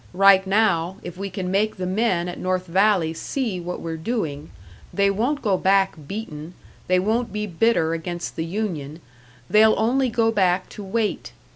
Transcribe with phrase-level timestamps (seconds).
[0.15, 4.49] Right now, if we can make the men at North Valley see what we're doing,
[4.91, 6.55] they won't go back beaten,
[6.87, 8.99] they won't be bitter against the union,
[9.47, 11.33] they'll only go back to wait.